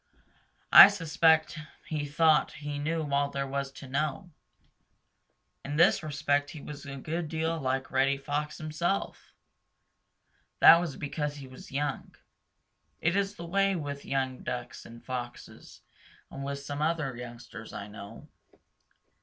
[0.71, 4.31] I suspect he thought he knew all there was to know.
[5.63, 9.31] In this respect he was a good deal like Reddy Fox himself.
[10.59, 12.15] That was because he was young.
[12.99, 15.81] It is the way with young Ducks and Foxes
[16.31, 18.27] and with some other youngsters I know.